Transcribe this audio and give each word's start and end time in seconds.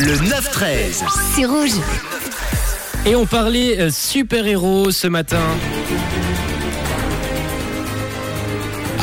Le 0.00 0.14
9-13. 0.14 1.02
C'est 1.34 1.44
rouge. 1.44 1.72
Et 3.04 3.16
on 3.16 3.26
parlait 3.26 3.80
euh, 3.80 3.90
super-héros 3.90 4.92
ce 4.92 5.08
matin. 5.08 5.42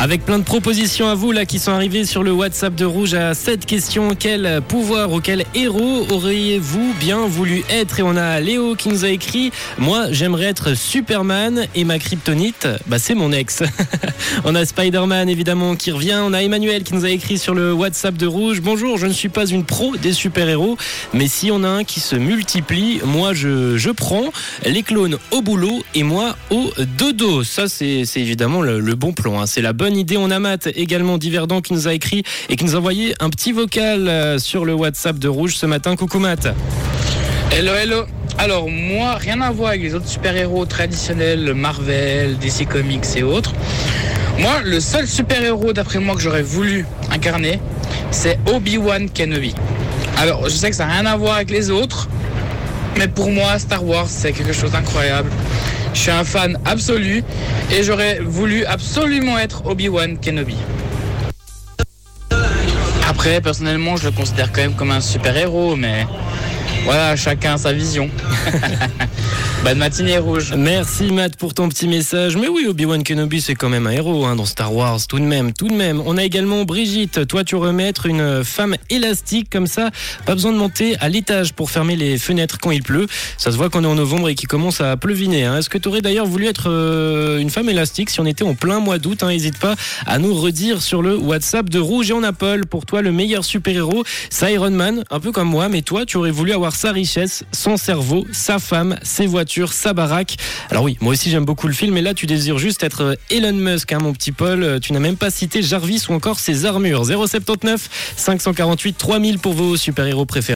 Avec 0.05 0.23
plein 0.23 0.37
de 0.37 0.43
propositions 0.43 1.07
à 1.07 1.15
vous 1.15 1.31
là 1.31 1.47
qui 1.47 1.57
sont 1.57 1.71
arrivées 1.71 2.05
sur 2.05 2.21
le 2.21 2.31
WhatsApp 2.31 2.75
de 2.75 2.85
Rouge 2.85 3.15
à 3.15 3.33
cette 3.33 3.65
question 3.65 4.09
quel 4.13 4.61
pouvoir 4.67 5.11
ou 5.11 5.19
quel 5.19 5.45
héros 5.55 6.05
auriez-vous 6.11 6.93
bien 6.99 7.25
voulu 7.25 7.63
être? 7.71 7.99
Et 7.99 8.03
on 8.03 8.15
a 8.15 8.39
Léo 8.39 8.75
qui 8.75 8.89
nous 8.89 9.03
a 9.03 9.09
écrit 9.09 9.49
Moi 9.79 10.11
j'aimerais 10.11 10.45
être 10.45 10.75
Superman 10.75 11.65
et 11.73 11.85
ma 11.85 11.97
kryptonite, 11.97 12.67
bah 12.85 12.99
c'est 12.99 13.15
mon 13.15 13.31
ex. 13.31 13.63
on 14.45 14.53
a 14.53 14.63
Spider-Man 14.63 15.27
évidemment 15.27 15.75
qui 15.75 15.89
revient. 15.91 16.19
On 16.21 16.33
a 16.33 16.43
Emmanuel 16.43 16.83
qui 16.83 16.93
nous 16.93 17.05
a 17.05 17.09
écrit 17.09 17.39
sur 17.39 17.55
le 17.55 17.73
WhatsApp 17.73 18.15
de 18.15 18.27
Rouge 18.27 18.61
Bonjour, 18.61 18.99
je 18.99 19.07
ne 19.07 19.11
suis 19.11 19.29
pas 19.29 19.47
une 19.47 19.63
pro 19.63 19.97
des 19.97 20.13
super-héros, 20.13 20.77
mais 21.15 21.27
si 21.27 21.49
on 21.49 21.63
a 21.63 21.67
un 21.67 21.83
qui 21.83 21.99
se 21.99 22.15
multiplie, 22.15 22.99
moi 23.05 23.33
je, 23.33 23.75
je 23.75 23.89
prends 23.89 24.31
les 24.67 24.83
clones 24.83 25.17
au 25.31 25.41
boulot 25.41 25.83
et 25.95 26.03
moi 26.03 26.37
au 26.51 26.69
dodo. 26.99 27.43
Ça 27.43 27.67
c'est 27.67 28.03
évidemment 28.17 28.61
le, 28.61 28.79
le 28.79 28.93
bon 28.93 29.11
plan. 29.11 29.41
hein. 29.41 29.47
C'est 29.47 29.63
la 29.63 29.73
bonne 29.73 29.94
idée. 29.97 30.17
On 30.17 30.31
a 30.31 30.39
Matt 30.39 30.67
également 30.75 31.17
d'Iverdon 31.17 31.61
qui 31.61 31.73
nous 31.73 31.87
a 31.87 31.93
écrit 31.93 32.23
et 32.49 32.55
qui 32.55 32.65
nous 32.65 32.75
a 32.75 32.79
envoyé 32.79 33.13
un 33.19 33.29
petit 33.29 33.51
vocal 33.51 34.07
euh, 34.07 34.39
sur 34.39 34.65
le 34.65 34.73
WhatsApp 34.73 35.17
de 35.19 35.27
Rouge 35.27 35.55
ce 35.55 35.65
matin. 35.65 35.95
Coucou 35.95 36.19
Matt. 36.19 36.47
Hello, 37.51 37.73
hello. 37.73 38.05
Alors, 38.37 38.69
moi, 38.69 39.15
rien 39.15 39.39
à 39.41 39.51
voir 39.51 39.69
avec 39.69 39.81
les 39.81 39.95
autres 39.95 40.07
super-héros 40.07 40.65
traditionnels, 40.65 41.53
Marvel, 41.53 42.37
DC 42.37 42.67
Comics 42.67 43.05
et 43.15 43.23
autres. 43.23 43.53
Moi, 44.39 44.61
le 44.63 44.81
seul 44.81 45.07
super-héros, 45.07 45.71
d'après 45.71 45.99
moi, 45.99 46.15
que 46.15 46.21
j'aurais 46.21 46.43
voulu 46.43 46.85
incarner, 47.11 47.59
c'est 48.11 48.37
Obi-Wan 48.53 49.09
Kenobi. 49.09 49.55
Alors, 50.17 50.43
je 50.45 50.55
sais 50.55 50.69
que 50.69 50.75
ça 50.75 50.85
n'a 50.85 50.93
rien 50.93 51.05
à 51.05 51.15
voir 51.15 51.35
avec 51.35 51.49
les 51.49 51.71
autres, 51.71 52.09
mais 52.97 53.07
pour 53.07 53.31
moi, 53.31 53.57
Star 53.59 53.85
Wars, 53.85 54.07
c'est 54.09 54.33
quelque 54.33 54.53
chose 54.53 54.71
d'incroyable. 54.71 55.29
Je 55.95 55.99
suis 56.01 56.11
un 56.11 56.23
fan 56.23 56.59
absolu 56.65 57.23
et 57.71 57.81
j'aurais 57.81 58.19
voulu 58.19 58.65
absolument 58.65 59.39
être 59.39 59.65
Obi-Wan 59.65 60.19
Kenobi. 60.19 60.57
Après, 63.09 63.41
personnellement, 63.41 63.95
je 63.95 64.05
le 64.05 64.11
considère 64.11 64.51
quand 64.51 64.61
même 64.61 64.75
comme 64.75 64.91
un 64.91 65.01
super-héros, 65.01 65.75
mais 65.75 66.05
voilà, 66.83 67.15
chacun 67.15 67.57
sa 67.57 67.73
vision. 67.73 68.09
Bonne 69.63 69.79
matinée, 69.79 70.19
Rouge. 70.19 70.53
Merci 70.55 71.11
Matt 71.11 71.37
pour 71.37 71.55
ton 71.55 71.69
petit 71.69 71.87
message. 71.87 72.37
Mais 72.37 72.47
oui, 72.47 72.67
Obi-Wan 72.69 73.01
Kenobi, 73.03 73.41
c'est 73.41 73.55
quand 73.55 73.67
même 73.69 73.87
un 73.87 73.91
héros 73.91 74.23
hein, 74.25 74.35
dans 74.35 74.45
Star 74.45 74.71
Wars, 74.71 74.99
tout 75.07 75.17
de 75.17 75.23
même, 75.23 75.53
tout 75.53 75.67
de 75.69 75.73
même. 75.73 76.03
On 76.05 76.17
a 76.17 76.23
également 76.23 76.65
Brigitte. 76.65 77.25
Toi, 77.27 77.43
tu 77.43 77.55
remettre 77.55 78.05
une 78.05 78.43
femme 78.43 78.75
élastique 78.91 79.49
comme 79.49 79.65
ça. 79.65 79.89
Pas 80.27 80.35
besoin 80.35 80.51
de 80.51 80.57
monter 80.57 80.95
à 80.99 81.09
l'étage 81.09 81.53
pour 81.53 81.71
fermer 81.71 81.95
les 81.95 82.19
fenêtres 82.19 82.59
quand 82.61 82.69
il 82.69 82.83
pleut. 82.83 83.07
Ça 83.39 83.51
se 83.51 83.57
voit 83.57 83.71
qu'on 83.71 83.83
est 83.83 83.87
en 83.87 83.95
novembre 83.95 84.29
et 84.29 84.35
qu'il 84.35 84.47
commence 84.47 84.81
à 84.81 84.95
pleuviner. 84.97 85.45
hein. 85.45 85.57
Est-ce 85.57 85.69
que 85.71 85.79
tu 85.79 85.89
aurais 85.89 86.01
d'ailleurs 86.01 86.27
voulu 86.27 86.45
être 86.45 86.69
euh, 86.69 87.39
une 87.39 87.49
femme 87.49 87.67
élastique 87.67 88.11
si 88.11 88.19
on 88.19 88.25
était 88.27 88.43
en 88.43 88.53
plein 88.53 88.79
mois 88.79 88.99
d'août 88.99 89.23
hein, 89.23 89.29
N'hésite 89.29 89.57
pas 89.57 89.73
à 90.05 90.19
nous 90.19 90.35
redire 90.35 90.83
sur 90.83 91.01
le 91.01 91.17
WhatsApp 91.17 91.69
de 91.69 91.79
Rouge 91.79 92.11
et 92.11 92.13
on 92.13 92.21
a 92.21 92.33
Paul. 92.33 92.67
Pour 92.67 92.85
toi, 92.85 93.01
le 93.01 93.11
meilleur 93.11 93.43
super-héros, 93.43 94.03
c'est 94.29 94.53
Iron 94.53 94.69
Man, 94.69 95.03
un 95.09 95.19
peu 95.19 95.31
comme 95.31 95.49
moi. 95.49 95.69
Mais 95.69 95.81
toi, 95.81 96.05
tu 96.05 96.17
aurais 96.17 96.29
voulu 96.29 96.51
avoir 96.53 96.75
sa 96.75 96.91
richesse, 96.91 97.45
son 97.51 97.77
cerveau, 97.77 98.27
sa 98.31 98.59
femme, 98.59 98.95
ses 99.01 99.24
voitures, 99.27 99.73
sa 99.73 99.93
baraque. 99.93 100.35
Alors 100.69 100.83
oui, 100.83 100.97
moi 101.01 101.13
aussi 101.13 101.29
j'aime 101.29 101.45
beaucoup 101.45 101.67
le 101.67 101.73
film, 101.73 101.93
mais 101.93 102.01
là 102.01 102.13
tu 102.13 102.25
désires 102.25 102.57
juste 102.57 102.83
être 102.83 103.01
euh, 103.01 103.15
Elon 103.29 103.53
Musk, 103.53 103.91
hein, 103.91 103.99
mon 104.01 104.13
petit 104.13 104.31
Paul. 104.31 104.63
Euh, 104.63 104.79
Tu 104.79 104.93
n'as 104.93 104.99
même 104.99 105.17
pas 105.17 105.29
cité 105.29 105.61
Jarvis 105.61 106.03
ou 106.09 106.13
encore 106.13 106.39
ses 106.39 106.65
armures. 106.65 107.05
079 107.05 108.13
548 108.15 108.97
3000 108.97 109.39
pour 109.39 109.53
vos 109.53 109.77
super-héros 109.77 110.25
préférés. 110.25 110.35